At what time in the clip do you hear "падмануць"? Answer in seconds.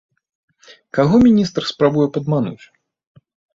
2.19-2.61